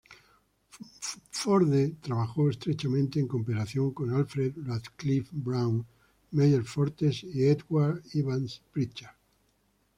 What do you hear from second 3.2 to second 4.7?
cooperación con Alfred